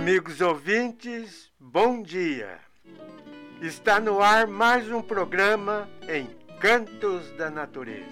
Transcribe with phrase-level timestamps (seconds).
[0.00, 2.60] Amigos ouvintes, bom dia.
[3.60, 8.06] Está no ar mais um programa Encantos da Natureza.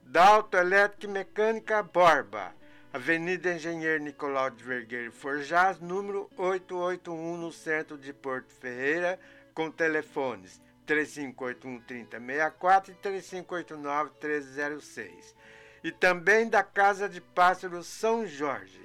[0.04, 2.54] Da Autoelétrica e Mecânica Borba,
[2.92, 9.20] Avenida Engenheiro Nicolau de Vergueiro Forjás, número 881, no centro de Porto Ferreira,
[9.52, 15.35] com telefones 3581 3064 e 3589 1306.
[15.86, 18.82] E também da Casa de Pássaros São Jorge,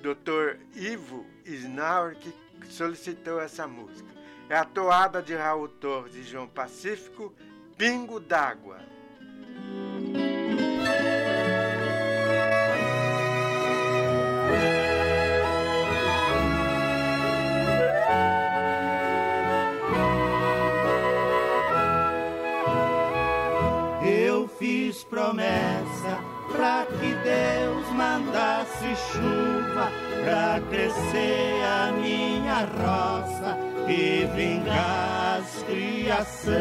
[0.00, 0.56] Dr.
[0.74, 2.32] Ivo Snauer, que
[2.70, 4.15] solicitou essa música.
[4.48, 7.34] É a toada de Raul Torres e João Pacífico,
[7.76, 8.78] Pingo d'Água.
[24.04, 25.95] Eu fiz promessa
[26.66, 29.92] pra que Deus mandasse chuva
[30.24, 33.56] pra crescer a minha roça
[33.88, 36.56] e vingar as criação.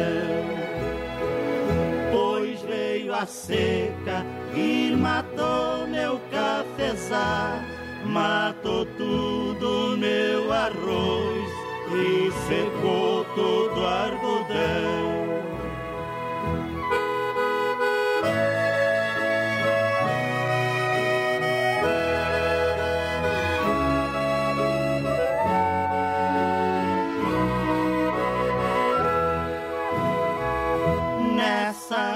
[2.12, 4.24] Pois veio a seca
[4.54, 7.58] e matou meu cafezal,
[8.04, 11.50] matou tudo meu arroz
[11.90, 15.25] e secou todo o algodão.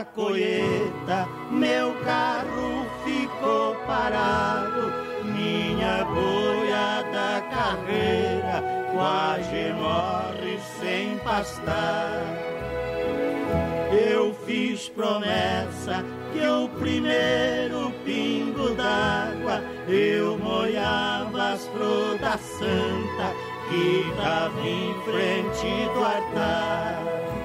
[0.04, 4.92] Colheita meu carro ficou parado,
[5.24, 8.62] minha boiada carreira
[8.92, 12.22] quase morre sem pastar.
[13.92, 23.34] Eu fiz promessa que o primeiro pingo d'água eu molhava as frutas santa
[23.68, 27.39] que tava em frente do altar.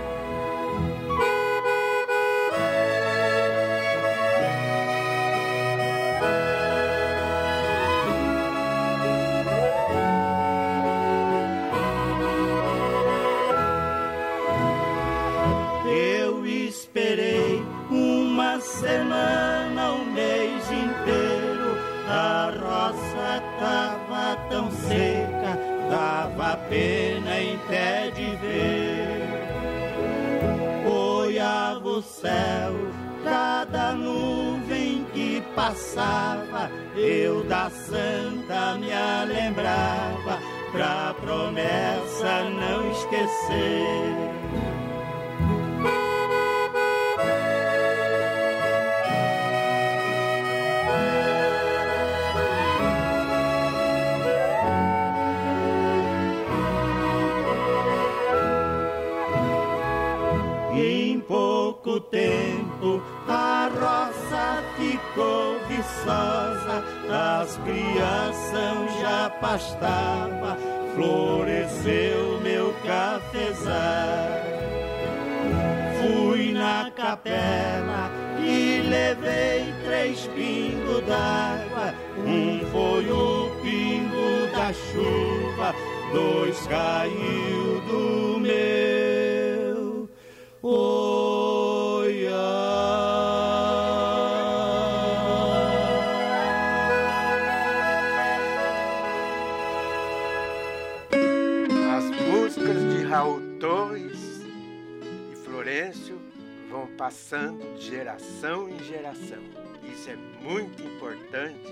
[107.16, 109.42] Passando de geração em geração.
[109.90, 111.72] Isso é muito importante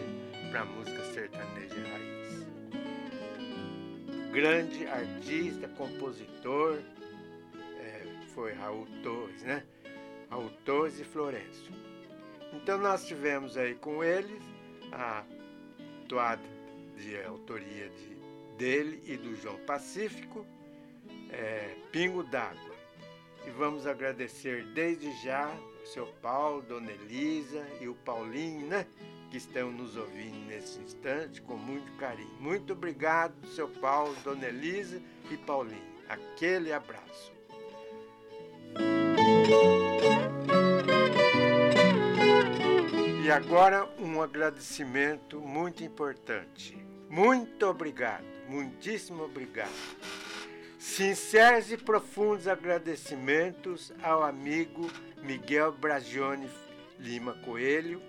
[0.50, 2.48] para a música sertaneja raiz.
[4.32, 6.80] Grande artista, compositor,
[7.78, 9.66] é, foi Raul Torres, né?
[10.30, 11.74] Raul Torres e Florencio.
[12.54, 14.42] Então nós tivemos aí com eles
[14.94, 15.26] a
[16.08, 16.42] toada
[16.96, 18.16] de autoria de,
[18.58, 20.46] dele e do João Pacífico,
[21.30, 22.73] é, Pingo d'Água.
[23.46, 25.54] E vamos agradecer desde já
[25.84, 28.86] o seu Paulo, Dona Elisa e o Paulinho, né?
[29.30, 32.34] Que estão nos ouvindo nesse instante com muito carinho.
[32.40, 35.94] Muito obrigado, seu Paulo, Dona Elisa e Paulinho.
[36.08, 37.34] Aquele abraço.
[43.24, 46.78] E agora um agradecimento muito importante.
[47.10, 49.72] Muito obrigado, muitíssimo obrigado.
[50.84, 54.92] Sinceros e profundos agradecimentos ao amigo
[55.24, 56.50] Miguel Bragione
[57.00, 58.02] Lima Coelho,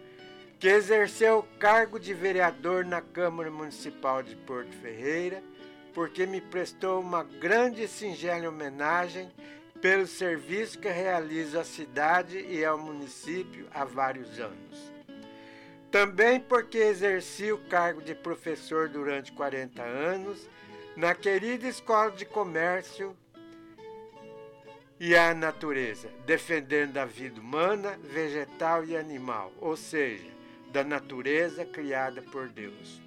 [0.59, 5.41] que exerceu o cargo de vereador na Câmara Municipal de Porto Ferreira,
[5.95, 9.31] porque me prestou uma grande e singela homenagem
[9.81, 14.93] pelo serviço que realizo à cidade e ao município há vários anos.
[15.93, 20.49] Também porque exerci o cargo de professor durante 40 anos
[20.97, 23.17] na querida Escola de Comércio
[24.99, 30.31] e a natureza, defendendo a vida humana, vegetal e animal, ou seja,
[30.73, 33.03] da natureza criada por Deus.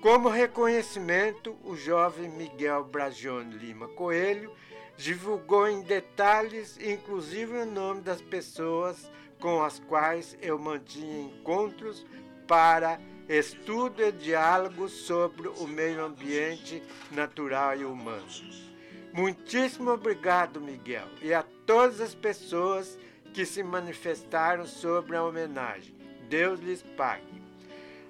[0.00, 4.52] Como reconhecimento, o jovem Miguel Bragione Lima Coelho
[4.96, 12.06] divulgou em detalhes, inclusive o nome das pessoas com as quais eu mantinha encontros
[12.48, 12.98] para
[13.28, 18.26] estudo e diálogo sobre o meio ambiente natural e humano.
[19.12, 22.98] Muitíssimo obrigado, Miguel, e a todas as pessoas
[23.32, 25.94] que se manifestaram sobre a homenagem.
[26.28, 27.42] Deus lhes pague.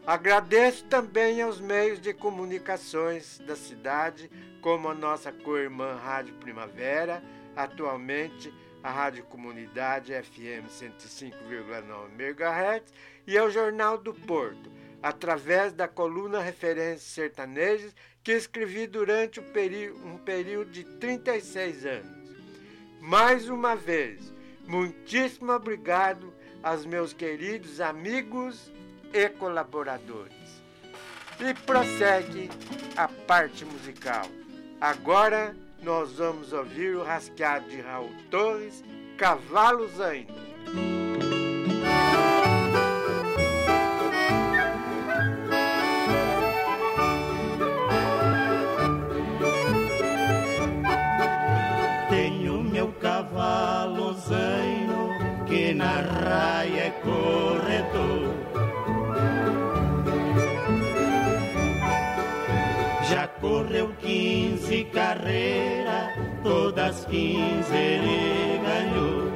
[0.07, 4.31] Agradeço também aos meios de comunicações da cidade,
[4.61, 7.23] como a nossa co-irmã Rádio Primavera,
[7.55, 12.93] atualmente a Rádio Comunidade FM 105,9 MHz
[13.27, 14.72] e ao Jornal do Porto,
[15.03, 22.23] através da coluna Referências Sertanejas que escrevi durante um período de 36 anos.
[23.01, 24.33] Mais uma vez,
[24.67, 26.33] muitíssimo obrigado
[26.63, 28.71] aos meus queridos amigos
[29.13, 30.63] e colaboradores.
[31.41, 32.49] E prossegue
[32.97, 34.27] a parte musical.
[34.81, 38.85] Agora nós vamos ouvir o rasqueado de Raul Torres,
[39.19, 41.02] Cavalos Ainda.
[56.33, 58.35] Na raia é corredor.
[63.11, 69.33] Já correu quinze carreiras, todas quinze ele ganhou.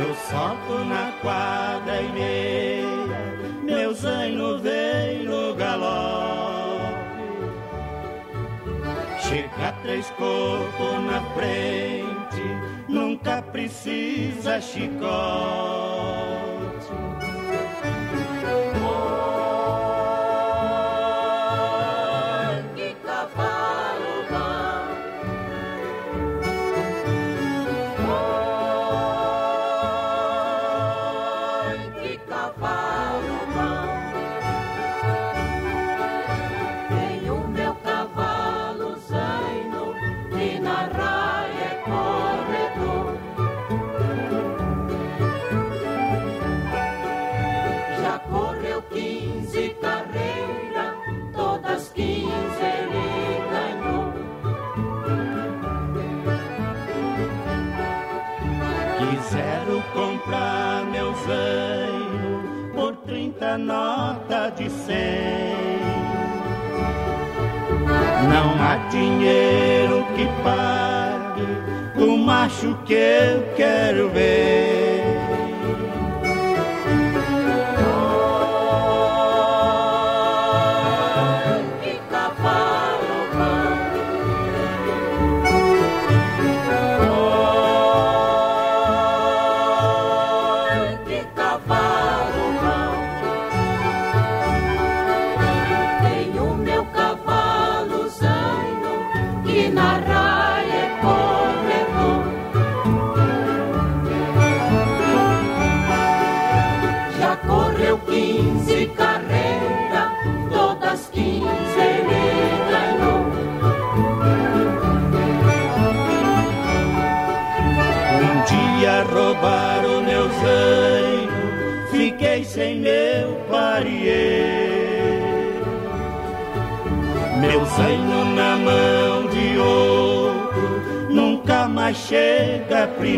[0.00, 3.20] Eu solto na quadra e meia,
[3.62, 6.68] meu zaino veio no galope.
[9.20, 11.97] Chega três corpos na frente,
[12.88, 16.47] nunca precisa chicote.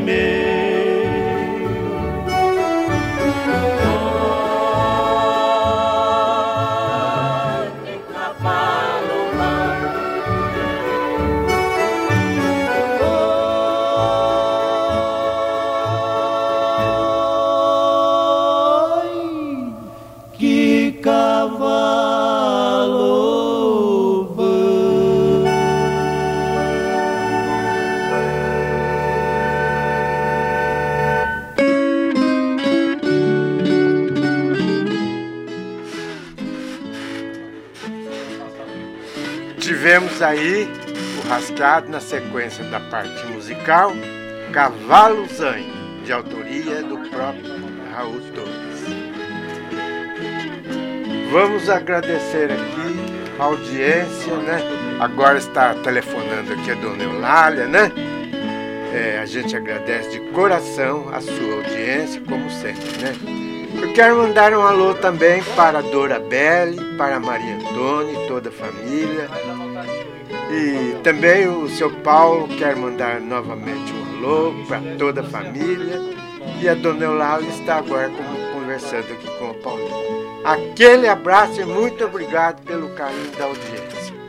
[0.07, 0.70] Chega
[41.61, 43.93] na sequência da parte musical
[44.51, 45.71] Cavalo Zanho,
[46.03, 47.53] de autoria do próprio
[47.93, 48.87] Raul Torres.
[51.31, 54.59] Vamos agradecer aqui a audiência, né?
[55.01, 57.93] Agora está telefonando aqui a dona Eulália, né?
[58.95, 63.13] É, a gente agradece de coração a sua audiência, como sempre, né?
[63.83, 68.53] Eu quero mandar um alô também para Dora Belli, para Maria Antônia e toda a
[68.53, 69.29] família,
[70.51, 76.01] e também o seu Paulo quer mandar novamente um alô para toda a família.
[76.61, 78.11] E a dona Eulália está agora
[78.53, 80.41] conversando aqui com o Paulinho.
[80.45, 84.21] Aquele abraço e muito obrigado pelo carinho da audiência.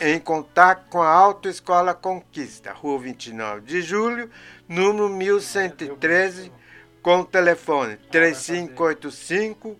[0.00, 4.30] em contato com a Autoescola Conquista, Rua 29 de Julho,
[4.68, 6.52] número 1113,
[7.00, 9.78] com o telefone 3585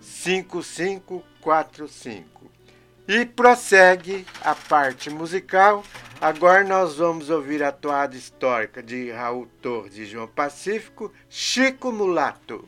[0.00, 2.49] 5545.
[3.12, 5.82] E prossegue a parte musical.
[6.20, 12.64] Agora nós vamos ouvir a toada histórica de Raul Torres e João Pacífico, Chico Mulato.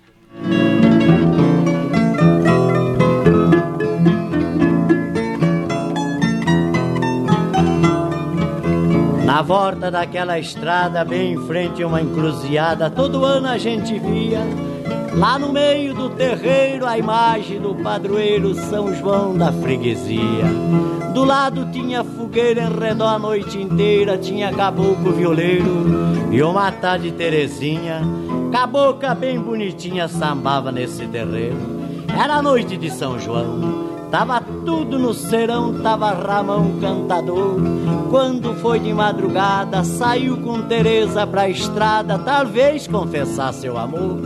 [9.25, 14.41] Na volta daquela estrada, bem em frente a uma encruzilhada, todo ano a gente via
[15.15, 20.45] Lá no meio do terreiro, a imagem do padroeiro São João da freguesia.
[21.13, 25.87] Do lado tinha fogueira em redor a noite inteira, tinha caboclo violeiro
[26.31, 28.01] e uma tarde Terezinha.
[28.51, 31.59] Cabocla bem bonitinha sambava nesse terreiro.
[32.19, 33.93] Era noite de São João.
[34.11, 37.57] Tava tudo no serão, tava Ramão cantador.
[38.11, 44.21] Quando foi de madrugada, saiu com Teresa pra estrada, talvez confessar seu amor.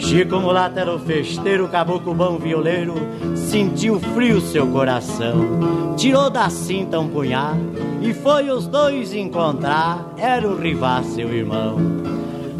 [0.00, 2.94] Chico Mulato era o festeiro, caboclo bom violeiro,
[3.36, 5.94] sentiu frio seu coração.
[5.96, 7.54] Tirou da cinta um punhar
[8.00, 11.76] e foi os dois encontrar, era o rival seu irmão.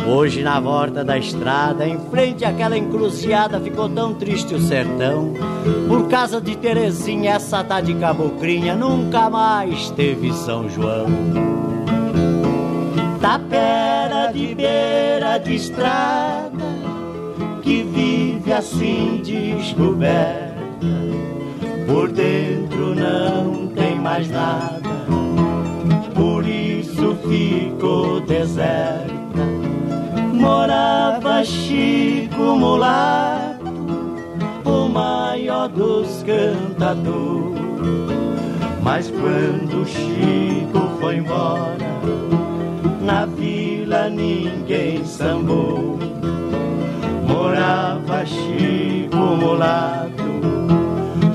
[0.06, 5.32] Hoje na volta da estrada, em frente àquela encruzilhada, ficou tão triste o sertão.
[5.88, 11.06] Por causa de Terezinha, essa tá de cabocrinha, nunca mais teve São João.
[13.20, 16.79] Tapera de beira de estrada
[17.60, 20.50] que vive assim descoberta.
[21.86, 24.80] Por dentro não tem mais nada,
[26.14, 29.10] por isso ficou deserta.
[30.32, 33.64] Morava Chico Mulato,
[34.64, 37.60] o maior dos cantadores.
[38.82, 41.76] Mas quando Chico foi embora,
[43.02, 45.98] na vila ninguém sambou
[47.40, 50.30] morava Chico Mulato,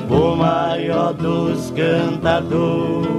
[0.08, 3.10] o maior dos cantadores.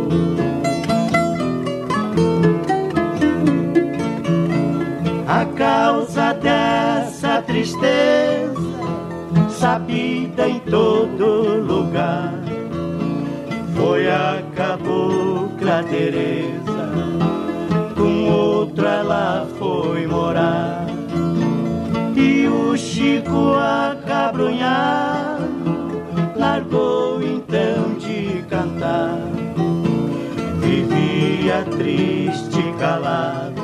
[5.27, 8.55] A causa dessa tristeza
[9.51, 12.35] sabida em todo lugar.
[13.75, 16.89] Foi a cabocla Teresa,
[17.97, 20.86] com outra ela foi morar.
[22.77, 25.49] O Chico acabrunhado
[26.37, 29.19] largou então de cantar.
[30.61, 33.63] Vivia triste calado,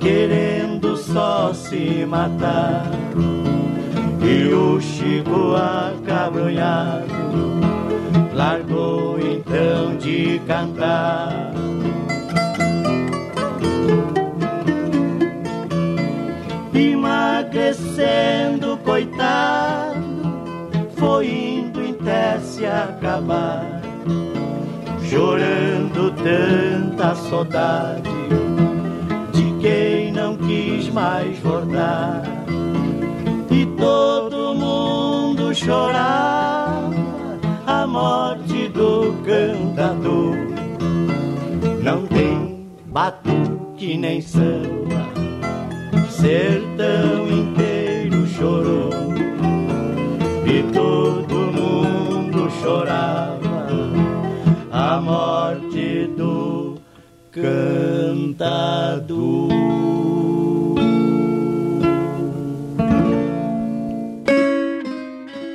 [0.00, 2.90] querendo só se matar.
[4.22, 7.12] E o Chico acabrunhado
[8.32, 11.52] largou então de cantar.
[25.12, 28.08] Chorando tanta saudade
[29.34, 32.22] de quem não quis mais voltar
[33.50, 36.94] e todo mundo chorava
[37.66, 40.34] a morte do cantador.
[41.82, 45.10] Não tem batuque nem samba,
[46.08, 48.88] sertão inteiro chorou
[50.46, 53.21] e todo mundo chorava
[54.92, 56.78] a morte do
[57.30, 57.88] cantador.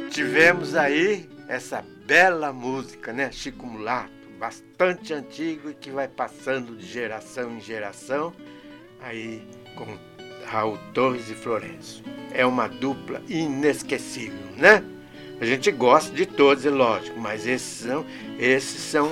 [0.10, 3.32] Tivemos aí essa bela música, né?
[3.32, 8.34] Chico Mulato, bastante antigo e que vai passando de geração em geração,
[9.04, 9.86] aí com
[10.47, 12.04] Raul Torres e Florencio.
[12.32, 14.84] É uma dupla inesquecível, né?
[15.39, 18.06] A gente gosta de todos, é lógico, mas esses são,
[18.39, 19.10] esses são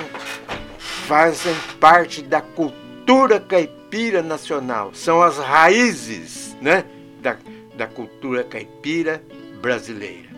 [1.08, 6.84] fazem parte da cultura caipira nacional, são as raízes, né,
[7.22, 7.38] da,
[7.76, 9.24] da cultura caipira
[9.62, 10.30] brasileira.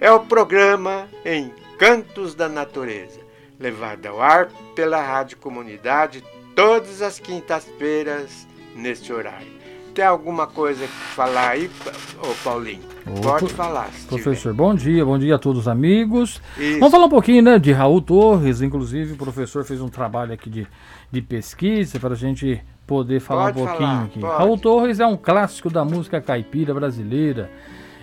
[0.00, 3.20] É o programa Encantos da Natureza,
[3.60, 6.24] levado ao ar pela Rádio Comunidade
[6.56, 9.61] todas as quintas-feiras neste horário.
[9.94, 11.70] Tem alguma coisa que falar aí,
[12.18, 12.80] ô Paulinho?
[13.22, 13.90] Pode falar.
[14.08, 16.40] Professor, bom dia, bom dia a todos os amigos.
[16.56, 16.78] Isso.
[16.78, 20.48] Vamos falar um pouquinho né, de Raul Torres, inclusive o professor fez um trabalho aqui
[20.48, 20.66] de,
[21.10, 24.20] de pesquisa para a gente poder falar Pode um pouquinho falar, aqui.
[24.20, 24.38] pode.
[24.38, 27.50] Raul Torres é um clássico da música caipira brasileira.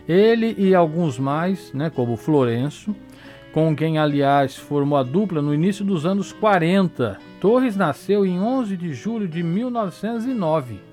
[0.08, 2.96] Ele e alguns mais, né, como Florenço,
[3.52, 7.18] com quem, aliás, formou a dupla no início dos anos 40.
[7.42, 10.89] Torres nasceu em 11 de julho de 1909.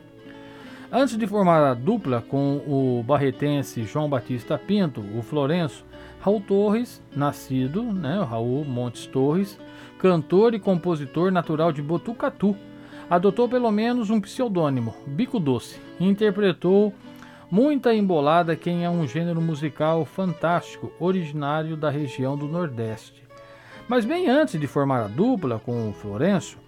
[0.90, 5.84] Antes de formar a dupla com o barretense João Batista Pinto, o Florenço,
[6.20, 9.58] Raul Torres, nascido, né, Raul Montes Torres,
[9.98, 12.56] cantor e compositor natural de Botucatu,
[13.10, 16.94] adotou pelo menos um pseudônimo, Bico Doce, e interpretou
[17.50, 23.24] muita embolada, que é um gênero musical fantástico, originário da região do Nordeste.
[23.88, 26.58] Mas bem antes de formar a dupla com o Florenço,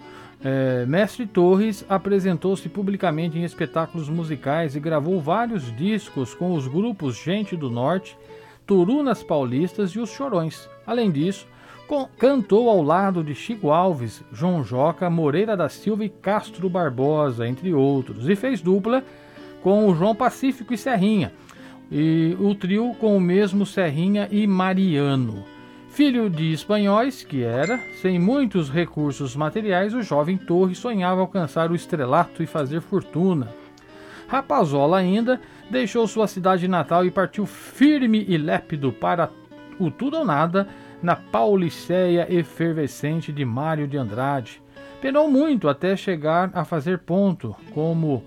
[0.42, 7.16] eh, Mestre Torres apresentou-se publicamente em espetáculos musicais e gravou vários discos com os grupos
[7.16, 8.16] Gente do Norte,
[8.66, 10.68] Turunas Paulistas e os Chorões.
[10.86, 11.46] Além disso,
[11.86, 17.48] com- cantou ao lado de Chico Alves, João Joca, Moreira da Silva e Castro Barbosa,
[17.48, 19.02] entre outros, e fez dupla
[19.62, 21.32] com o João Pacífico e Serrinha,
[21.90, 25.44] e o trio com o mesmo Serrinha e Mariano.
[25.88, 31.74] Filho de espanhóis, que era, sem muitos recursos materiais, o jovem Torres sonhava alcançar o
[31.74, 33.48] estrelato e fazer fortuna.
[34.28, 39.30] Rapazola ainda deixou sua cidade natal e partiu firme e lépido para
[39.80, 40.68] o tudo ou nada
[41.02, 44.62] na Pauliceia efervescente de Mário de Andrade.
[45.00, 48.22] Penou muito até chegar a fazer ponto como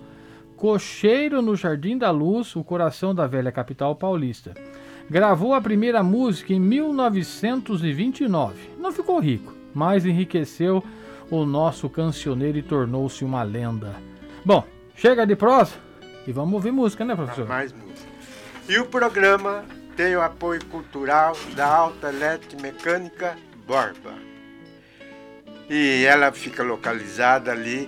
[0.56, 4.54] cocheiro no Jardim da Luz, o coração da velha capital paulista.
[5.12, 8.70] Gravou a primeira música em 1929.
[8.78, 10.82] Não ficou rico, mas enriqueceu
[11.30, 13.94] o nosso cancioneiro e tornou-se uma lenda.
[14.42, 15.74] Bom, chega de prosa
[16.26, 17.46] e vamos ouvir música, né, professor?
[17.46, 18.08] Mais música.
[18.66, 19.66] E o programa
[19.98, 24.14] tem o apoio cultural da Alta Elétrica Mecânica Borba.
[25.68, 27.86] E ela fica localizada ali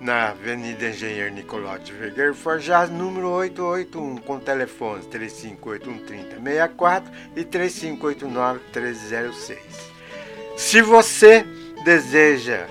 [0.00, 7.04] na Avenida Engenheiro Nicolote Vergueiro Forjaz, número 881, com telefones 3581-3064
[7.36, 9.56] e 3589-1306.
[10.56, 11.44] Se você
[11.84, 12.66] deseja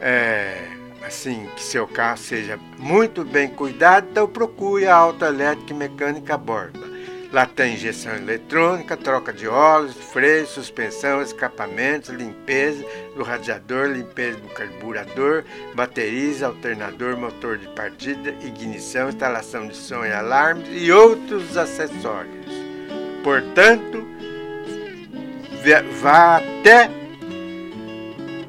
[0.00, 0.68] é,
[1.04, 6.87] assim, que seu carro seja muito bem cuidado, então procure a Autoelétrica e Mecânica Borba.
[7.30, 12.82] Lá tem injeção eletrônica, troca de óleos, freio, suspensão, escapamentos, limpeza
[13.14, 20.12] do radiador, limpeza do carburador, baterias, alternador, motor de partida, ignição, instalação de som e
[20.12, 22.46] alarmes e outros acessórios.
[23.22, 24.08] Portanto,
[26.00, 26.90] vá até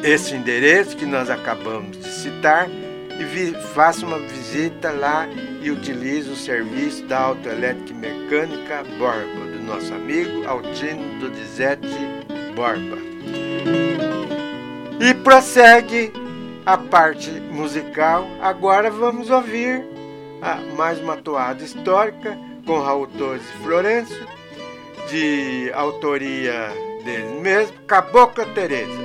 [0.01, 5.27] esse endereço que nós acabamos de citar e faça uma visita lá
[5.61, 11.87] e utilize o serviço da Autoelétrica Mecânica Borba, do nosso amigo Altino Donizete
[12.55, 12.97] Borba.
[14.99, 16.11] E prossegue
[16.65, 18.27] a parte musical.
[18.41, 19.83] Agora vamos ouvir
[20.75, 24.27] mais uma toada histórica com Raul Torres Florencio,
[25.09, 26.69] de autoria
[27.03, 28.99] dele mesmo, Cabocla Teresa.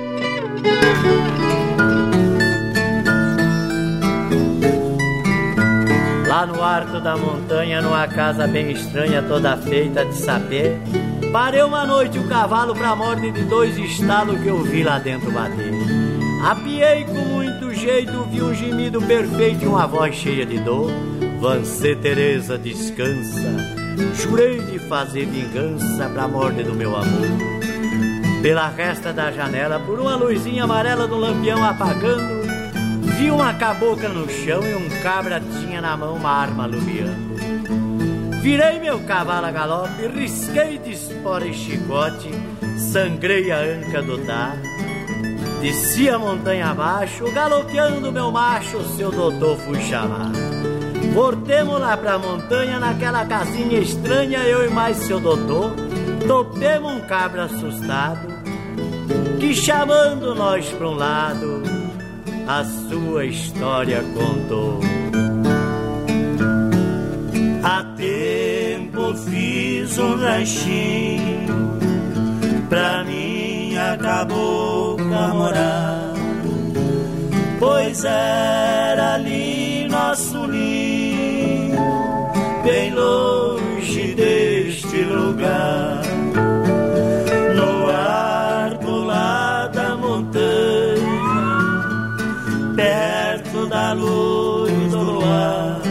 [6.35, 10.75] Lá no alto da montanha, numa casa bem estranha, toda feita de sapê,
[11.31, 15.31] parei uma noite o cavalo pra morte de dois estalos que eu vi lá dentro
[15.31, 15.71] bater.
[16.43, 20.91] Apiei com muito jeito, vi um gemido perfeito e uma voz cheia de dor.
[21.39, 23.55] Vancê Teresa, descansa.
[24.15, 27.29] Jurei de fazer vingança pra morte do meu amor.
[28.41, 32.45] Pela resta da janela, por uma luzinha amarela do lampião apagando,
[33.17, 37.35] vi uma cabocla no chão e um cabra tinha na mão uma arma alumiando.
[38.41, 42.29] Virei meu cavalo a galope, risquei de espora e chicote,
[42.77, 44.57] sangrei a anca do dar.
[45.61, 50.31] Desci a montanha abaixo, galopeando meu macho, seu doutor fui chamar.
[51.13, 55.71] Voltemos lá pra montanha, naquela casinha estranha, eu e mais seu doutor,
[56.27, 58.27] topemos um cabra assustado,
[59.39, 61.63] que chamando nós pra um lado,
[62.47, 64.79] a sua história contou.
[67.63, 71.79] Há tempo fiz um ranchinho
[72.69, 76.13] pra minha cabocla morar,
[77.59, 81.79] pois era ali nosso ninho,
[82.63, 86.04] bem longe deste lugar.
[93.95, 95.81] Do luar,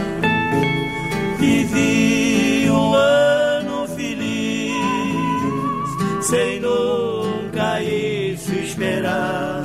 [1.37, 4.75] vivi um ano feliz,
[6.21, 9.63] sem nunca isso esperar.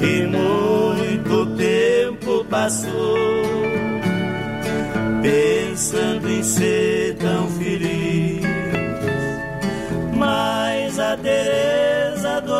[0.00, 3.16] E muito tempo passou,
[5.22, 7.61] pensando em ser tão feliz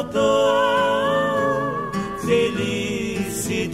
[0.02, 1.92] Adotou
[2.26, 3.70] felicidade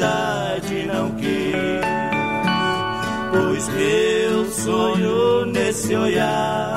[0.86, 1.80] não quis,
[3.30, 6.74] pois meu sonho nesse olhar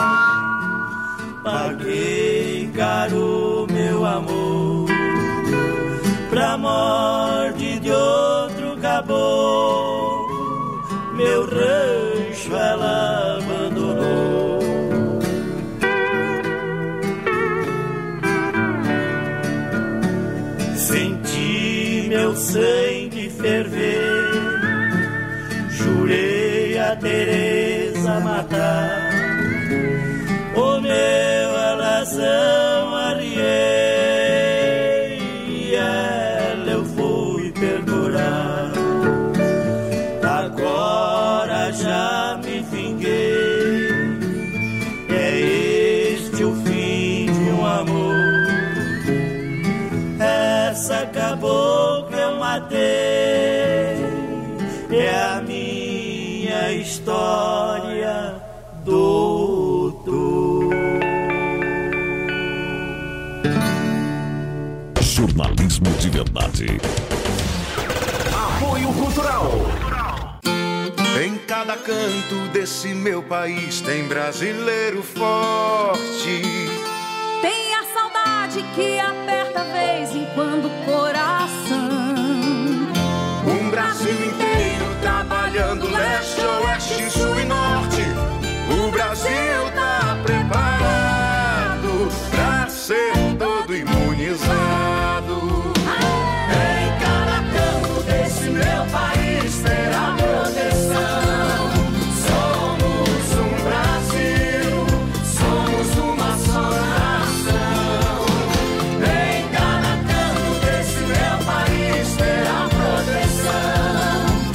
[1.44, 4.88] paguei caro meu amor
[6.30, 7.11] pra morte
[57.02, 58.36] história,
[58.86, 60.72] doutor.
[65.02, 66.68] Jornalismo de verdade.
[68.32, 69.52] Apoio Cultural.
[71.24, 76.44] Em cada canto desse meu país tem brasileiro forte.
[77.42, 79.20] Tem a saudade que aperta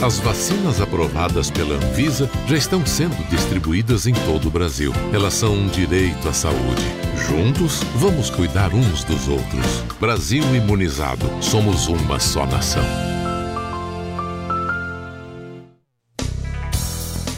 [0.06, 4.92] As vacinas aprovadas pela Anvisa já estão sendo distribuídas em todo o Brasil.
[5.12, 6.84] Elas são um direito à saúde.
[7.26, 9.82] Juntos, vamos cuidar uns dos outros.
[9.98, 11.26] Brasil imunizado.
[11.42, 12.84] Somos uma só nação.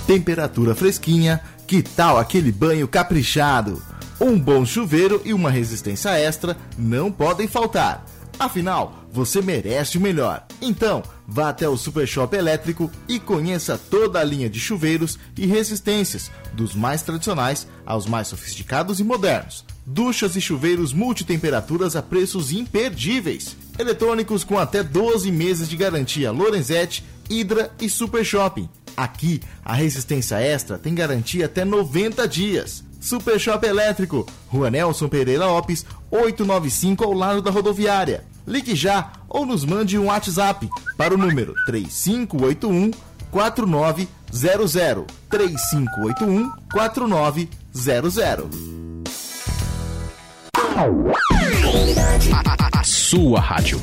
[0.07, 3.83] temperatura fresquinha, que tal aquele banho caprichado?
[4.21, 8.05] Um bom chuveiro e uma resistência extra não podem faltar.
[8.39, 10.47] Afinal, você merece o melhor.
[10.61, 15.47] Então, vá até o Super Shop Elétrico e conheça toda a linha de chuveiros e
[15.47, 19.65] resistências, dos mais tradicionais aos mais sofisticados e modernos.
[19.87, 23.57] Duchas e chuveiros multitemperaturas a preços imperdíveis.
[23.79, 28.69] Eletrônicos com até 12 meses de garantia Lorenzetti, Hydra e Super Shopping.
[28.97, 32.85] Aqui, a resistência extra tem garantia até 90 dias.
[33.01, 38.25] Super Shop Elétrico, Rua Nelson Pereira Lopes, 895 ao lado da rodoviária.
[38.49, 42.91] Ligue já ou nos mande um WhatsApp para o número 3581
[43.31, 48.59] 4900 3581 4900.
[50.57, 50.87] A,
[52.77, 53.79] a, a sua rádio.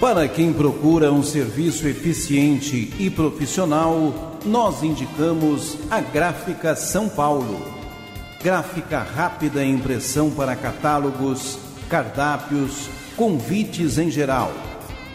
[0.00, 7.71] Para quem procura um serviço eficiente e profissional, nós indicamos a Gráfica São Paulo.
[8.42, 14.52] Gráfica rápida em impressão para catálogos, cardápios, convites em geral,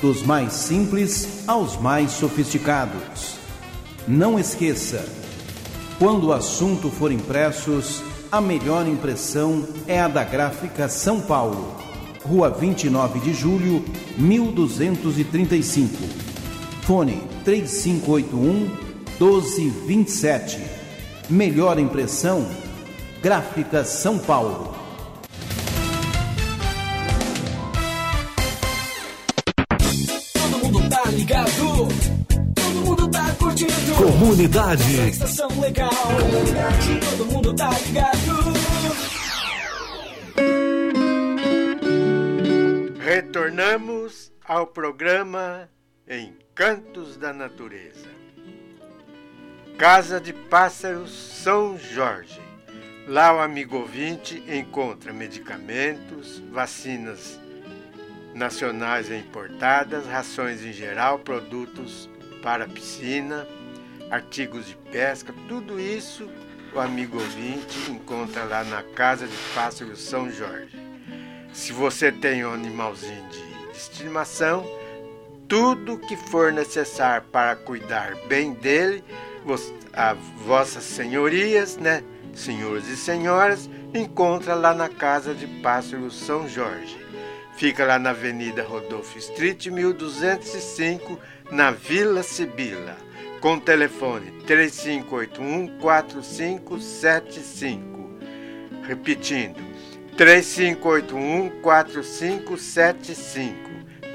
[0.02, 3.36] dos mais simples aos mais sofisticados.
[4.08, 5.06] Não esqueça,
[6.00, 11.88] quando o assunto for impressos, a melhor impressão é a da Gráfica São Paulo
[12.28, 13.84] Rua 29 de Julho,
[14.18, 15.96] 1235.
[16.82, 18.70] Fone 3581
[19.18, 20.60] 1227.
[21.30, 22.46] Melhor impressão,
[23.21, 24.75] Gráfica São Paulo.
[30.34, 31.88] Todo mundo tá ligado.
[32.56, 33.95] Todo mundo tá curtindo.
[33.95, 35.10] Comunidade.
[35.10, 35.89] Estação legal.
[35.89, 36.99] Comunidade.
[37.10, 38.17] Todo mundo tá ligado.
[42.99, 45.67] Retornamos ao programa
[46.08, 48.08] Encantos da Natureza.
[49.75, 51.12] Casa de Pássaros
[51.43, 52.46] São Jorge.
[53.08, 57.39] Lá o amigo ouvinte encontra medicamentos, vacinas
[58.34, 62.10] nacionais e importadas, rações em geral, produtos
[62.43, 63.48] para piscina,
[64.12, 66.30] artigos de pesca, tudo isso
[66.74, 70.78] o amigo ouvinte encontra lá na Casa de Pássaros São Jorge.
[71.54, 74.65] Se você tem um animalzinho de, estimação,
[75.48, 79.02] tudo que for necessário para cuidar bem dele,
[79.93, 82.04] a vossas senhorias, né,
[82.38, 86.97] senhores e senhoras, encontra lá na Casa de Pássaros São Jorge.
[87.58, 91.19] Fica lá na Avenida Rodolfo Street, 1205,
[91.52, 92.95] na Vila Sibila,
[93.41, 97.97] com telefone 3581 4575.
[98.84, 99.60] Repetindo,
[100.15, 103.67] 3581 4575.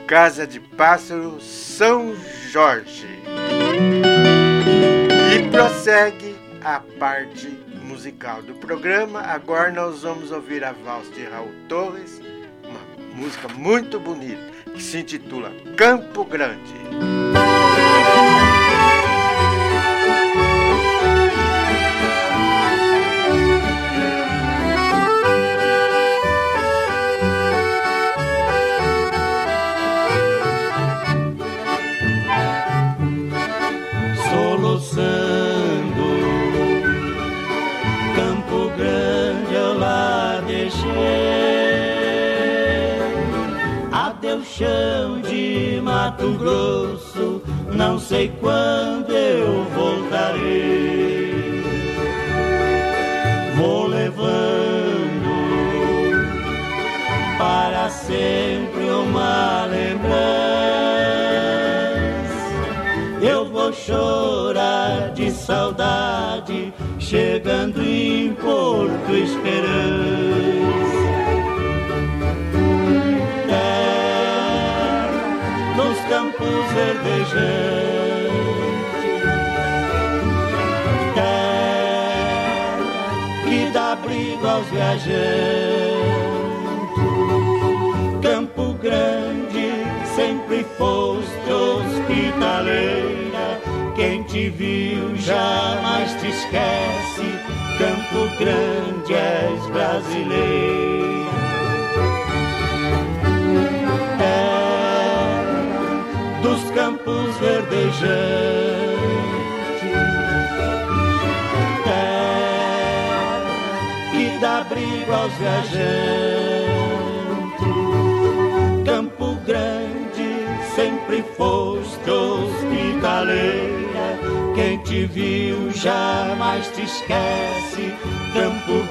[0.06, 2.14] Casa de Pássaro São
[2.50, 3.08] Jorge.
[5.34, 7.61] E prossegue a parte
[8.02, 9.20] musical do programa.
[9.20, 12.20] Agora nós vamos ouvir a valsa de Raul Torres,
[12.64, 14.42] uma música muito bonita
[14.74, 17.21] que se intitula Campo Grande.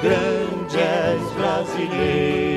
[0.02, 2.51] Grande és brasileiro.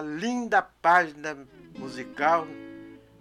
[0.00, 1.36] Linda página
[1.78, 2.46] musical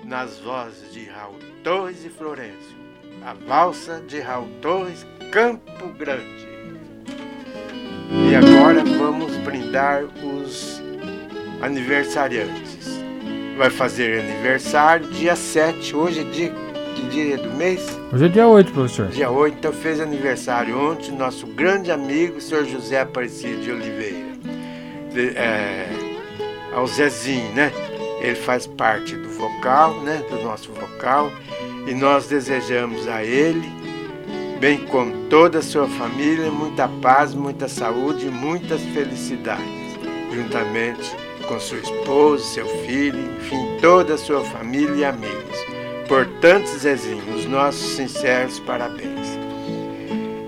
[0.03, 2.77] nas vozes de Raul Torres e Florencio.
[3.25, 6.47] A valsa de Raul Torres, Campo Grande.
[8.29, 10.81] E agora vamos brindar os
[11.61, 12.87] aniversariantes.
[13.57, 16.53] Vai fazer aniversário dia 7, hoje é dia,
[16.95, 17.85] que dia do mês?
[18.13, 19.07] Hoje é dia 8, professor.
[19.07, 24.27] Dia 8, então fez aniversário ontem nosso grande amigo, senhor José Aparecido de Oliveira.
[25.11, 26.06] De, é,
[26.77, 27.71] ao Zezinho, né?
[28.21, 30.23] Ele faz parte do vocal, né?
[30.29, 31.31] Do nosso vocal.
[31.87, 33.67] E nós desejamos a ele,
[34.59, 39.65] bem como toda a sua família, muita paz, muita saúde e muitas felicidades,
[40.31, 41.15] juntamente
[41.47, 45.57] com sua esposa, seu filho, enfim, toda a sua família e amigos.
[46.07, 49.27] Portanto, Zezinho, os nossos sinceros parabéns.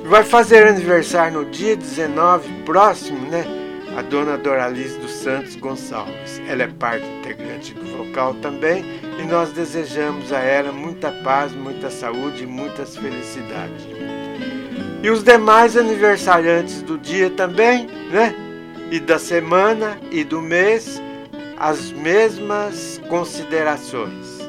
[0.04, 3.60] Vai fazer aniversário no dia 19 próximo, né?
[4.00, 6.42] a dona Doralice dos Santos Gonçalves.
[6.48, 8.84] Ela é parte integrante do vocal também
[9.20, 13.86] e nós desejamos a ela muita paz, muita saúde e muitas felicidades.
[15.04, 18.34] E os demais aniversariantes do dia também, né?
[18.92, 21.02] E da semana e do mês,
[21.58, 24.40] as mesmas considerações.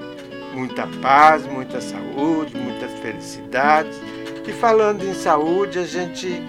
[0.54, 4.00] Muita paz, muita saúde, muitas felicidades.
[4.46, 6.42] E falando em saúde, a gente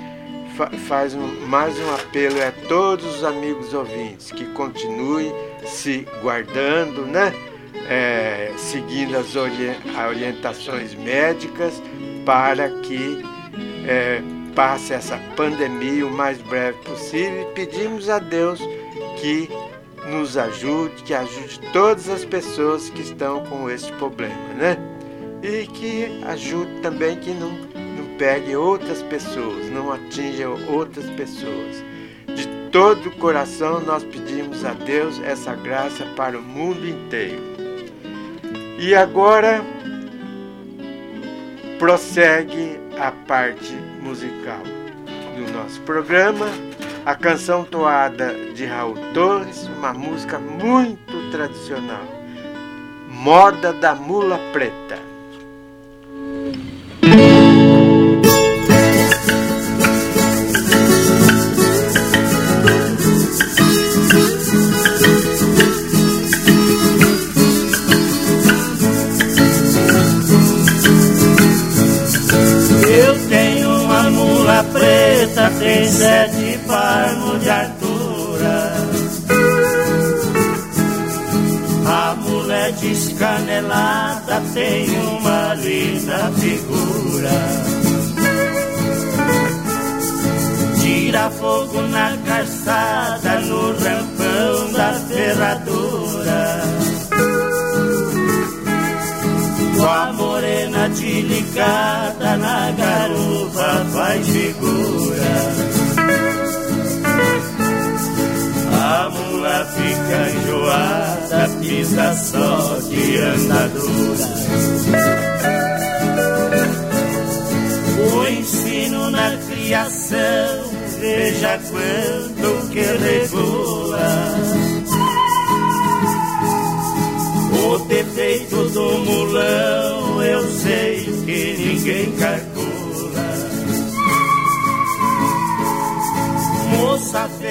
[0.87, 5.33] faz um, mais um apelo a todos os amigos ouvintes que continuem
[5.65, 7.33] se guardando, né?
[7.89, 11.81] É, seguindo as orientações médicas
[12.25, 13.23] para que
[13.85, 14.21] é,
[14.55, 18.59] passe essa pandemia o mais breve possível e pedimos a Deus
[19.19, 19.49] que
[20.09, 24.77] nos ajude, que ajude todas as pessoas que estão com esse problema, né?
[25.43, 27.70] E que ajude também que não
[28.21, 31.83] pegue outras pessoas, não atinja outras pessoas.
[32.27, 37.41] De todo o coração nós pedimos a Deus essa graça para o mundo inteiro.
[38.77, 39.63] E agora
[41.79, 44.61] prossegue a parte musical
[45.35, 46.45] do nosso programa,
[47.03, 52.05] a canção toada de Raul Torres, uma música muito tradicional,
[53.09, 55.10] Moda da Mula Preta.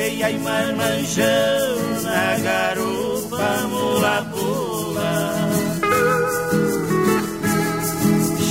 [0.09, 5.51] E marmanjão na garupa mula pula.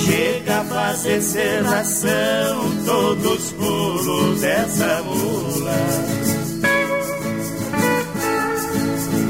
[0.05, 5.79] Chega a fazer serração todos pulos dessa mula.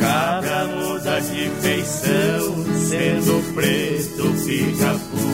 [0.01, 5.29] Cabra muda de feição, sendo preto fica pula.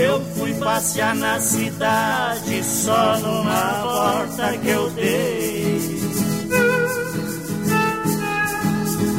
[0.00, 2.47] Eu fui passear na cidade
[2.88, 5.78] só numa porta que eu dei.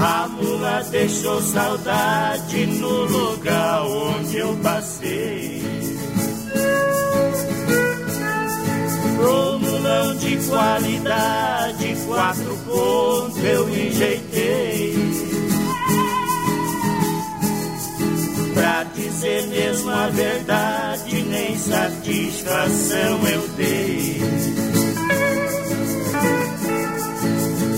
[0.02, 5.62] A mula deixou saudade no lugar onde eu passei.
[9.18, 14.96] Pro mulão de qualidade, quatro pontos eu enjeitei.
[18.56, 18.86] Pra
[19.20, 24.22] dizer mesmo a verdade, nem satisfação eu dei.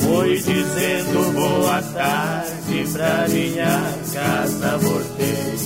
[0.04, 5.58] Foi dizendo boa tarde pra minha casa voltei.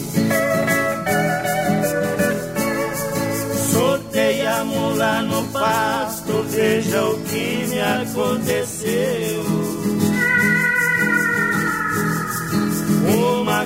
[3.73, 9.64] Soltei a mula no pasto, veja o que me aconteceu.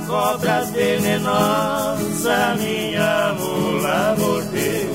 [0.10, 4.90] Uma cobra venenosa minha mula mordeu.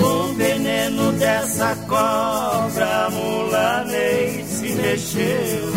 [0.00, 5.72] Com veneno dessa cobra, a mula nem se mexeu.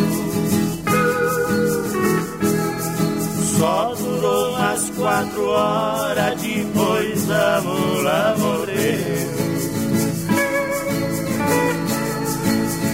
[3.57, 9.48] Só durou umas quatro horas, depois a mula morreu.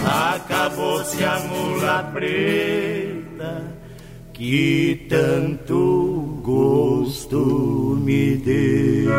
[0.05, 3.75] Acabou-se a mula preta
[4.31, 9.11] que tanto gosto me deu.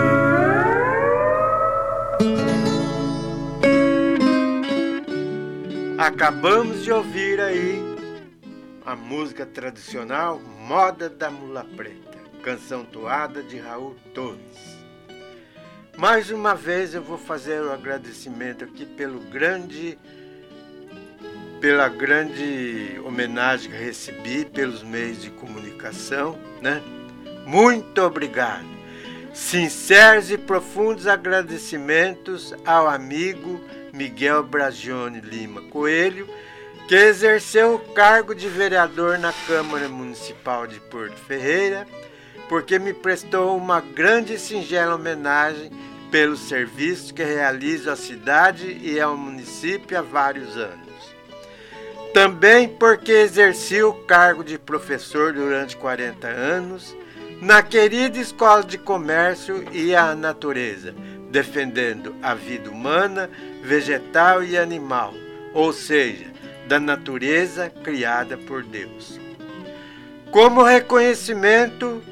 [5.98, 7.82] Acabamos de ouvir aí
[8.84, 14.76] a música tradicional Moda da Mula Preta, canção toada de Raul Torres.
[15.96, 19.98] Mais uma vez eu vou fazer o agradecimento aqui pelo grande
[21.60, 26.82] pela grande homenagem que recebi pelos meios de comunicação, né?
[27.46, 28.66] Muito obrigado.
[29.32, 33.60] Sinceros e profundos agradecimentos ao amigo
[33.92, 36.28] Miguel Bragione Lima Coelho,
[36.88, 41.86] que exerceu o cargo de vereador na Câmara Municipal de Porto Ferreira,
[42.48, 45.70] porque me prestou uma grande e singela homenagem
[46.10, 50.85] pelos serviços que realizo à cidade e ao município há vários anos.
[52.16, 56.96] Também porque exerci o cargo de professor durante 40 anos
[57.42, 60.94] na querida Escola de Comércio e a Natureza,
[61.30, 63.28] defendendo a vida humana,
[63.62, 65.12] vegetal e animal,
[65.52, 66.24] ou seja,
[66.66, 69.20] da natureza criada por Deus.
[70.30, 72.02] Como reconhecimento,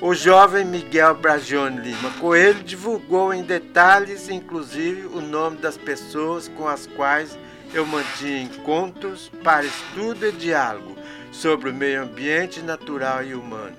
[0.00, 6.68] o jovem Miguel Bragione Lima Coelho divulgou em detalhes, inclusive, o nome das pessoas com
[6.68, 7.36] as quais
[7.72, 10.96] eu mantinha encontros para estudo e diálogo
[11.30, 13.76] sobre o meio ambiente natural e humano.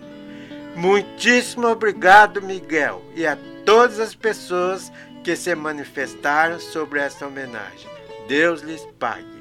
[0.76, 4.92] Muitíssimo obrigado, Miguel, e a todas as pessoas
[5.24, 7.88] que se manifestaram sobre esta homenagem.
[8.28, 9.34] Deus lhes pague.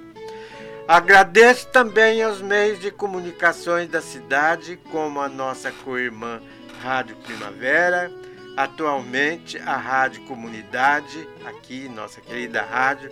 [0.87, 6.43] Agradeço também aos meios de comunicações da cidade, como a nossa co-irmã
[6.83, 8.11] Rádio Primavera,
[8.57, 13.11] atualmente a Rádio Comunidade, aqui, nossa querida rádio,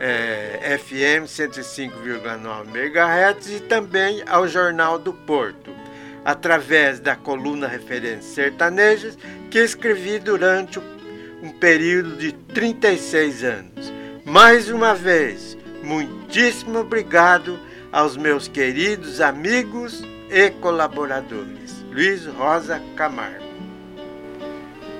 [0.00, 5.70] é, FM 105,9 MHz e também ao Jornal do Porto,
[6.24, 9.18] através da coluna Referências Sertanejas,
[9.50, 10.78] que escrevi durante
[11.42, 13.92] um período de 36 anos.
[14.24, 17.60] Mais uma vez, muitíssimo obrigado
[17.92, 21.84] aos meus queridos amigos e colaboradores.
[21.90, 23.50] Luiz Rosa Camargo.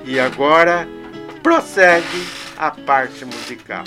[0.04, 0.86] E agora
[1.42, 2.26] prossegue
[2.58, 3.84] a parte musical.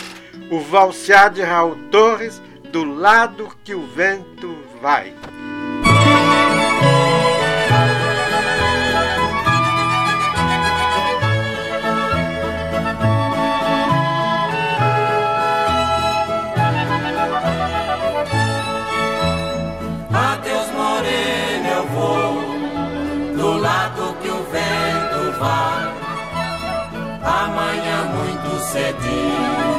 [0.52, 2.42] O valseado de Raul Torres,
[2.72, 5.14] do lado que o vento vai.
[20.12, 22.54] Adeus, morena, eu vou
[23.36, 25.94] do lado que o vento vai.
[27.24, 29.73] Amanhã, muito cedinho,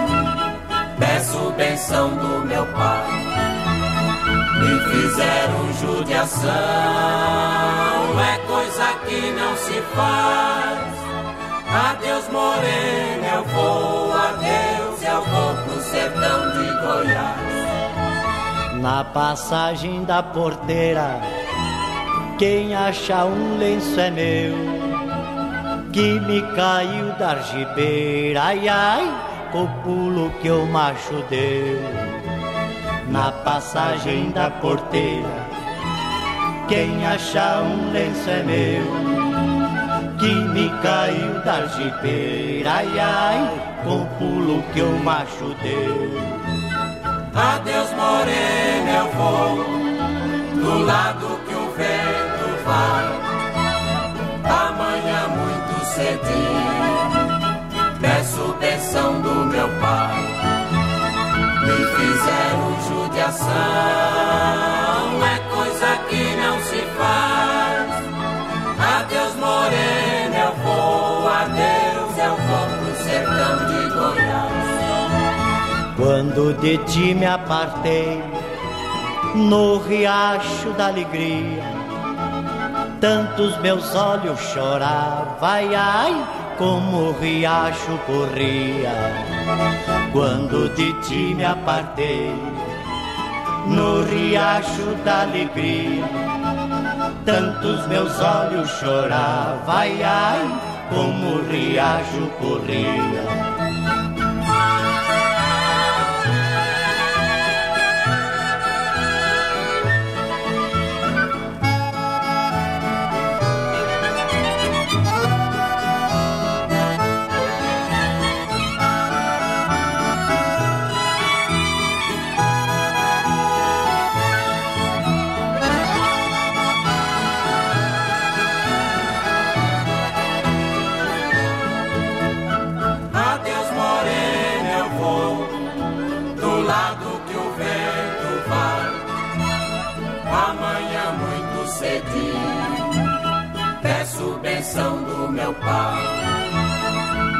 [1.24, 3.06] peço benção do meu pai.
[4.60, 6.50] me fizeram judiação.
[8.20, 10.94] É coisa que não se faz.
[11.90, 17.54] Adeus, morena, eu vou, adeus, eu vou pro sertão de Goiás.
[18.80, 21.20] Na passagem da porteira,
[22.38, 24.54] quem acha um lenço é meu,
[25.92, 31.78] que me caiu da argibeira, ai ai, com o pulo que o macho deu.
[33.08, 35.46] Na passagem da porteira,
[36.66, 39.14] quem acha um lenço é meu
[40.18, 46.10] que me caiu da argibeira, ai ai, com o pulo que o macho deu.
[47.32, 49.64] Adeus, morena, eu vou
[50.62, 53.06] do lado que o vento vai.
[54.50, 56.73] Amanhã, muito cedinho,
[58.58, 60.14] pensão do meu pai.
[61.66, 63.52] Me fizeram judiação,
[65.24, 67.88] é coisa que não se faz.
[68.96, 74.66] Adeus, morena, eu vou, adeus, eu vou pro sertão de Goiás.
[75.96, 78.22] Quando de ti me apartei
[79.34, 81.62] no riacho da alegria,
[83.00, 86.26] tantos meus olhos choravam, ai ai,
[86.58, 88.92] como o riacho corria.
[90.12, 92.32] Quando de ti me apartei
[93.66, 96.04] no riacho da alegria,
[97.24, 103.63] tantos meus olhos choravam, ai ai, como o riacho corria.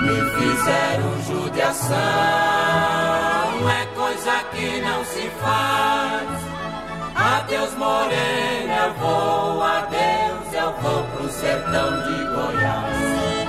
[0.03, 1.97] Me fizeram judiação,
[3.71, 6.29] é coisa que não se faz.
[7.15, 13.44] Adeus, morena, eu vou, adeus, eu vou pro sertão de Goiás.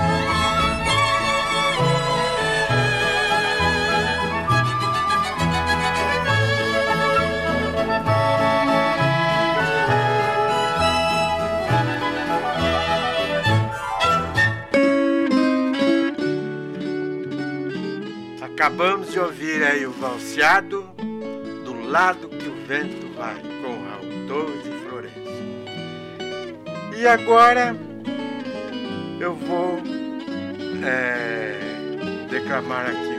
[18.46, 20.82] Acabamos de ouvir aí o valseado
[21.64, 25.46] do lado que o vento vai, com Raul Torres e Florencio.
[26.96, 27.76] E agora
[29.20, 29.78] eu vou
[30.84, 31.58] é,
[32.30, 33.16] declamar aqui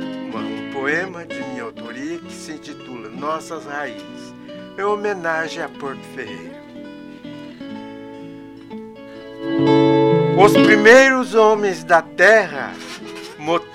[0.00, 4.34] um, uma- um poema de minha autoria que se intitula Nossas Raízes,
[4.78, 6.58] em homenagem a Porto Ferreira.
[10.44, 12.72] Os primeiros homens da terra,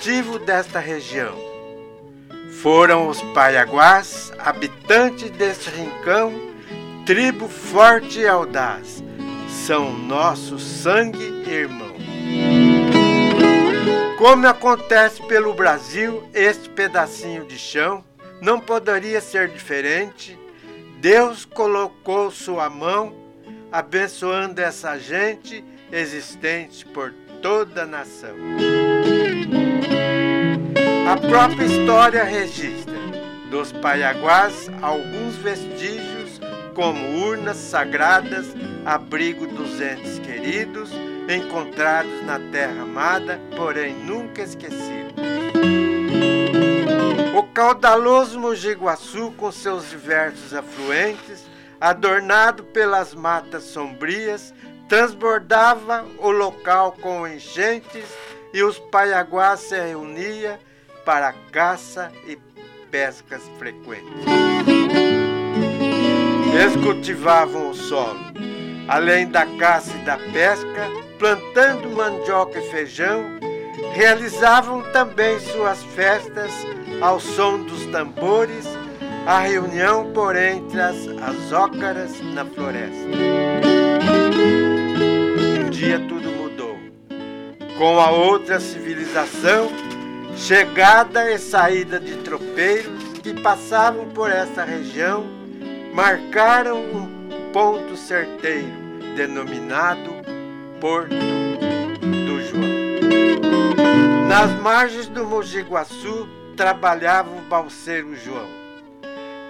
[0.03, 1.33] motivo desta região,
[2.61, 6.33] foram os paiaguás, habitantes deste rincão,
[7.05, 9.01] tribo forte e audaz,
[9.65, 11.95] são nosso sangue irmão.
[14.17, 18.03] Como acontece pelo Brasil, este pedacinho de chão
[18.41, 20.37] não poderia ser diferente.
[20.99, 23.15] Deus colocou sua mão,
[23.71, 28.35] abençoando essa gente existente por toda a nação.
[31.05, 32.93] A própria história registra
[33.51, 36.39] dos paiaguás alguns vestígios,
[36.73, 38.47] como urnas sagradas,
[38.85, 40.91] abrigo dos entes queridos,
[41.29, 45.13] encontrados na terra amada, porém nunca esquecidos.
[47.37, 51.43] O caudaloso Mogi Guaçu, com seus diversos afluentes,
[51.81, 54.53] adornado pelas matas sombrias,
[54.87, 58.05] transbordava o local com enchentes
[58.53, 60.57] e os paiaguás se reuniam
[61.05, 62.37] para caça e
[62.89, 64.07] pescas frequentes.
[66.53, 68.19] Eles cultivavam o solo,
[68.87, 70.87] além da caça e da pesca,
[71.17, 73.23] plantando mandioca e feijão,
[73.93, 76.51] realizavam também suas festas
[77.01, 78.65] ao som dos tambores,
[79.25, 83.07] a reunião por entre as, as ócaras na floresta.
[85.65, 86.77] Um dia tudo mudou.
[87.77, 89.71] Com a outra civilização,
[90.35, 95.25] chegada e saída de tropeiros que passavam por essa região,
[95.93, 98.67] marcaram um ponto certeiro,
[99.15, 100.11] denominado
[100.81, 104.27] Porto do João.
[104.27, 106.27] Nas margens do Mogi Guaçu
[106.57, 108.49] trabalhava o balseiro João,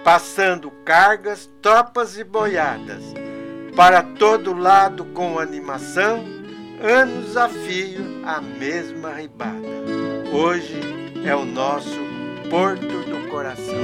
[0.04, 3.02] passando cargas, tropas e boiadas,
[3.74, 6.24] para todo lado com animação,
[6.80, 9.93] anos a fio a mesma ribada.
[10.34, 10.80] Hoje
[11.24, 11.96] é o nosso
[12.50, 13.78] Porto do Coração.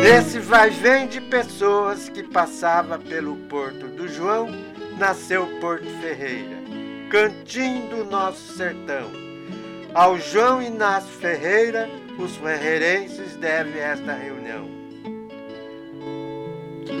[0.00, 4.48] Nesse vai-vem de pessoas que passava pelo Porto do João,
[4.96, 6.56] nasceu Porto Ferreira,
[7.10, 9.10] cantinho do nosso sertão.
[9.92, 14.68] Ao João Inácio Ferreira, os ferreirenses devem esta reunião.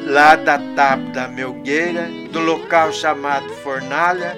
[0.08, 4.36] Lá da Tapa da Melgueira, do local chamado Fornalha,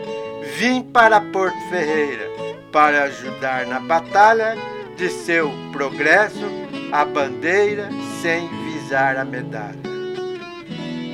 [0.58, 2.39] vim para Porto Ferreira
[2.72, 4.56] para ajudar na batalha
[4.96, 6.44] de seu progresso
[6.92, 7.88] a bandeira
[8.20, 9.80] sem visar a medalha.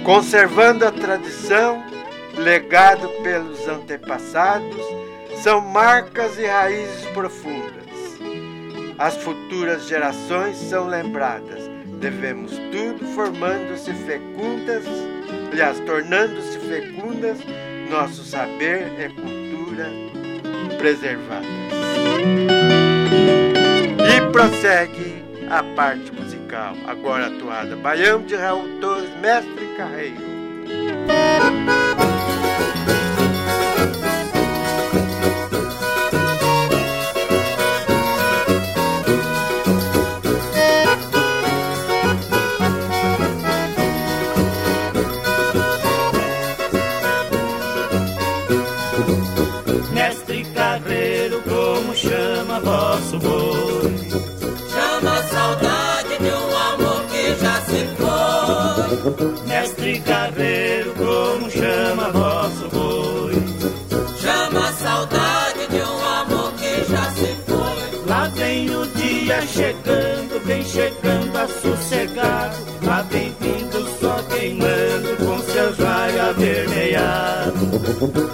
[0.04, 1.82] Conservando a tradição,
[2.36, 4.82] legado pelos antepassados,
[5.42, 7.86] são marcas e raízes profundas.
[8.98, 11.68] As futuras gerações são lembradas.
[12.00, 14.84] Devemos tudo formando-se fecundas,
[15.50, 17.38] aliás, tornando-se fecundas,
[17.90, 20.05] nosso saber é cultura
[20.78, 21.46] preservada.
[23.98, 27.76] E prossegue a parte musical, agora atuada.
[27.76, 30.26] Baião de Raul Torres, mestre Carreiro.
[69.36, 72.56] O dia chegando, vem chegando a sossegado.
[72.82, 78.25] Lá vem vindo o sol queimando com seus raios avermelhados.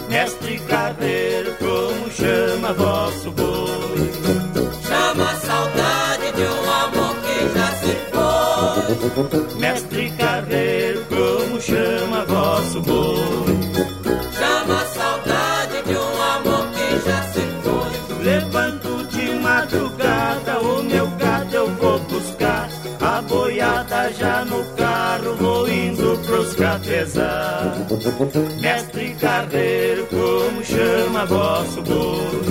[28.60, 32.42] Mestre Carreiro, como chama vosso boi?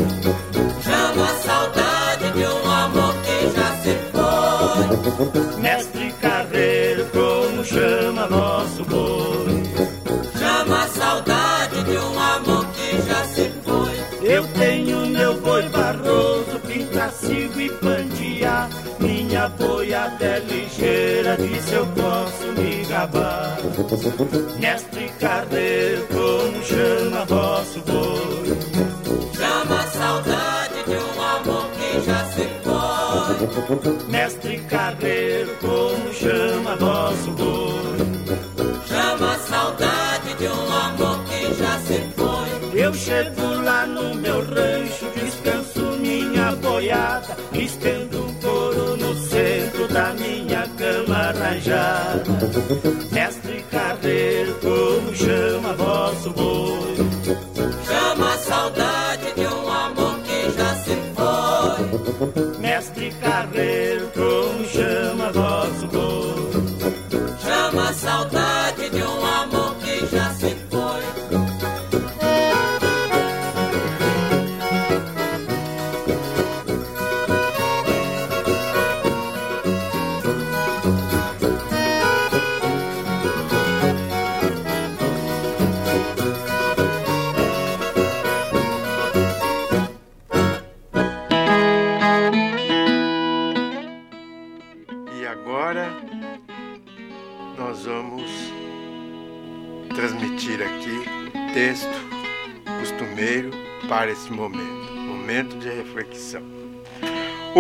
[0.84, 5.62] Chama a saudade de um amor que já se foi.
[5.62, 9.64] Mestre Carreiro, como chama vosso boi?
[10.38, 14.02] Chama a saudade de um amor que já se foi.
[14.24, 18.70] Eu tenho meu boi barroso, pintacigo e pandear.
[19.00, 23.58] Minha boiada é ligeira, disso eu posso me gabar.
[24.60, 24.91] Mestre
[33.72, 34.11] Okay.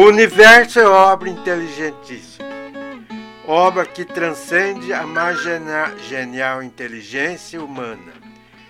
[0.02, 2.49] O universo é obra inteligentíssima,
[3.45, 5.38] obra que transcende a mais
[6.08, 8.12] genial inteligência humana.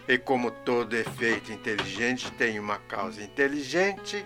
[0.09, 4.25] E como todo efeito inteligente tem uma causa inteligente,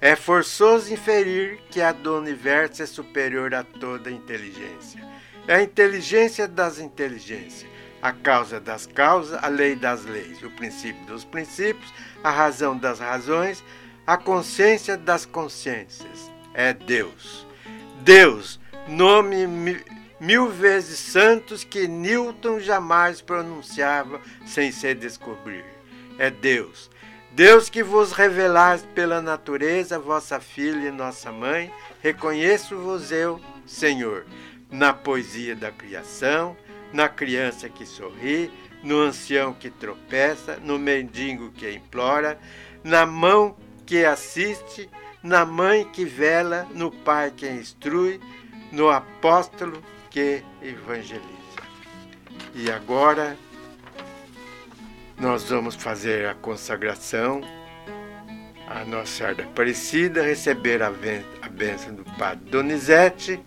[0.00, 5.06] é forçoso inferir que a do universo é superior a toda inteligência.
[5.46, 7.70] É a inteligência das inteligências,
[8.00, 13.00] a causa das causas, a lei das leis, o princípio dos princípios, a razão das
[13.00, 13.62] razões,
[14.06, 16.30] a consciência das consciências.
[16.52, 17.46] É Deus.
[18.02, 19.46] Deus, nome
[20.20, 25.64] mil vezes santos que Newton jamais pronunciava sem se descobrir.
[26.18, 26.90] É Deus.
[27.32, 34.24] Deus que vos revelais pela natureza, vossa filha e nossa mãe, reconheço-vos eu, Senhor,
[34.70, 36.56] na poesia da criação,
[36.92, 38.52] na criança que sorri,
[38.84, 42.38] no ancião que tropeça, no mendigo que implora,
[42.84, 43.56] na mão
[43.86, 44.88] que assiste,
[45.22, 48.20] na mãe que vela, no pai que instrui,
[48.70, 51.24] no apóstolo que evangeliza.
[52.54, 53.36] E agora
[55.18, 57.40] nós vamos fazer a consagração
[58.66, 63.40] a Nossa Senhora Aparecida, receber a, a do Padre Donizete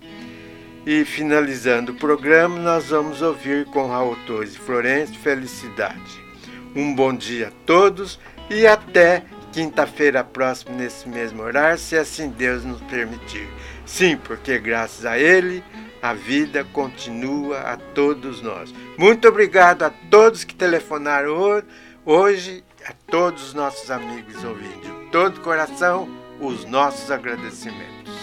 [0.86, 6.28] e finalizando o programa nós vamos ouvir com Raul Torres e Florencio Felicidade.
[6.76, 8.20] Um bom dia a todos
[8.50, 9.24] e até
[9.58, 13.50] quinta-feira próxima nesse mesmo horário, se assim Deus nos permitir.
[13.88, 15.64] Sim, porque graças a Ele
[16.00, 18.72] a vida continua a todos nós.
[19.00, 21.64] Muito obrigado a todos que telefonaram
[22.06, 24.80] hoje, a todos os nossos amigos ouvindo.
[24.80, 26.08] De todo coração,
[26.40, 28.14] os nossos agradecimentos.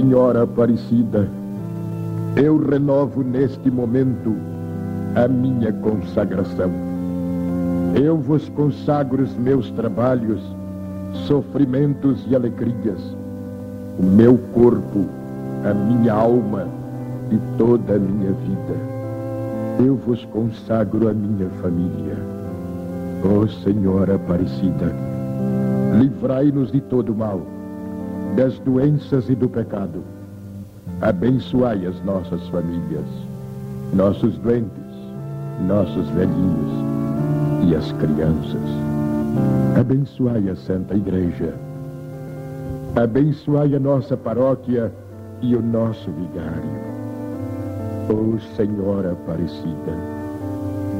[0.00, 1.28] Senhora Aparecida,
[2.34, 4.34] eu renovo neste momento
[5.14, 6.70] a minha consagração.
[7.94, 10.40] Eu vos consagro os meus trabalhos,
[11.26, 12.98] sofrimentos e alegrias,
[13.98, 15.04] o meu corpo,
[15.68, 16.66] a minha alma
[17.30, 19.84] e toda a minha vida.
[19.84, 22.16] Eu vos consagro a minha família.
[23.22, 24.94] Ó oh, Senhora Aparecida,
[26.00, 27.59] livrai-nos de todo mal
[28.36, 30.02] das doenças e do pecado.
[31.00, 33.06] Abençoai as nossas famílias,
[33.92, 34.70] nossos doentes,
[35.66, 36.72] nossos velhinhos
[37.66, 38.70] e as crianças.
[39.78, 41.54] Abençoai a Santa Igreja.
[42.96, 44.92] Abençoai a nossa paróquia
[45.40, 46.90] e o nosso vigário.
[48.10, 49.94] Ó oh, Senhora Aparecida,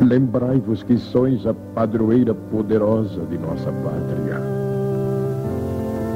[0.00, 4.59] lembrai-vos que sois a padroeira poderosa de nossa pátria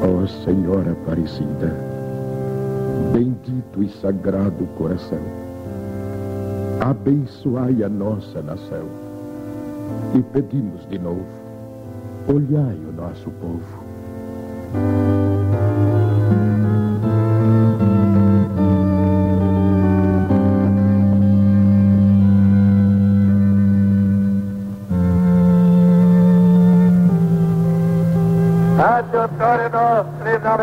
[0.04, 1.74] Ó oh, Senhora Aparecida,
[3.10, 5.18] bendito e sagrado coração,
[6.78, 8.86] abençoai a nossa nação
[10.14, 11.24] e pedimos de novo,
[12.28, 13.83] olhai o nosso povo.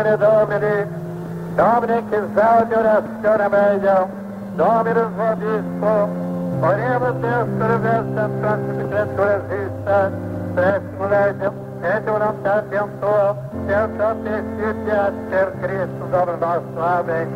[0.02, 0.86] Nostri, nomine Domini,
[1.54, 4.08] Domine che salve orazione meglio,
[4.54, 6.08] Dominus vobisco,
[6.60, 10.10] oremos Deus versa francis creatura exista,
[10.54, 13.36] pressimo legem, et voluntatem tua,
[13.66, 16.80] certa petitia per Cristo Domino nosso.
[16.80, 17.28] Amém.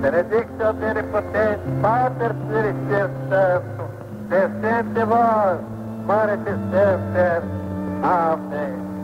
[0.00, 3.88] Benedictio Omnipotens, Pater Spiritus Santo,
[4.28, 5.58] descente vós,
[6.06, 7.42] manifestentes.
[8.02, 8.97] Amém.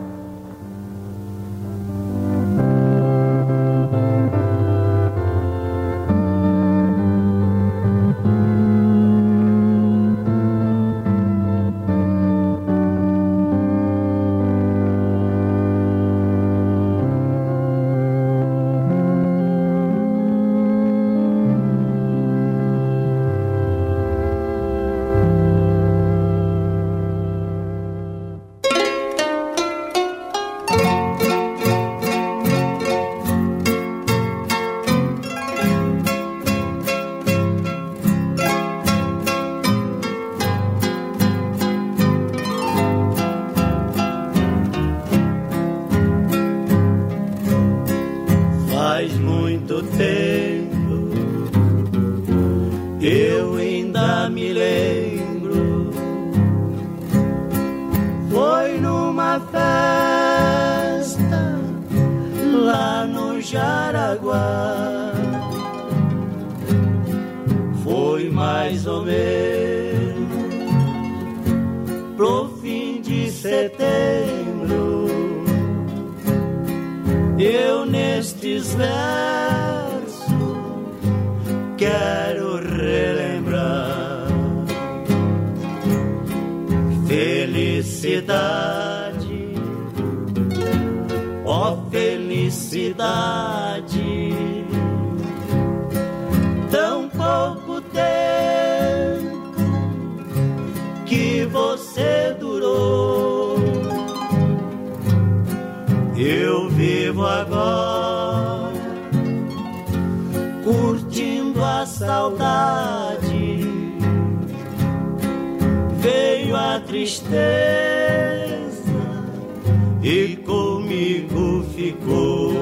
[120.05, 122.54] E comigo ficou.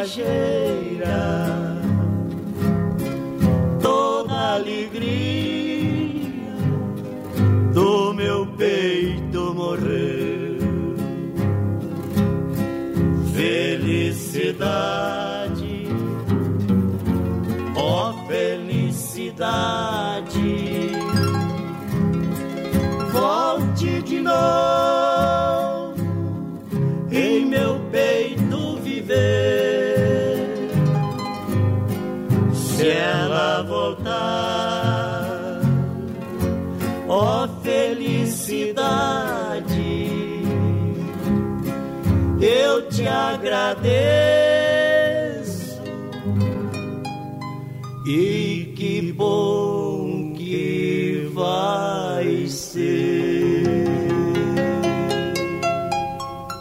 [0.00, 1.39] Passageira.